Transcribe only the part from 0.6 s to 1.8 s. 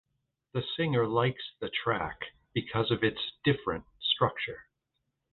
singer likes the